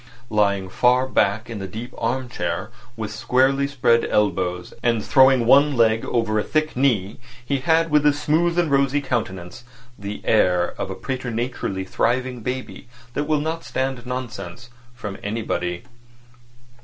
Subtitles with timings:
[0.31, 5.77] Lying far back in the deep arm chair, with squarely spread elbows, and throwing one
[5.77, 9.63] leg over a thick knee, he had with his smooth and rosy countenance
[9.99, 15.83] the air of a preternaturally thriving baby that will not stand nonsense from anybody.